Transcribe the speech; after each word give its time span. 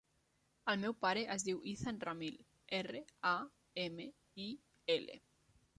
El 0.71 0.79
meu 0.83 0.95
pare 1.05 1.25
es 1.35 1.45
diu 1.49 1.59
Izan 1.73 2.01
Ramil: 2.07 2.41
erra, 2.81 3.05
a, 3.35 3.37
ema, 3.87 4.13
i, 4.49 4.53
ela. 4.99 5.23